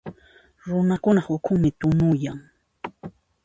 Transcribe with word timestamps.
Runakunaq 0.69 1.27
ukhunmi 1.35 1.69
tunuyan. 1.79 2.39